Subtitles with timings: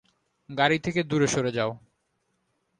[0.49, 1.71] গাড়ি থেকে দূরে সরে যাও!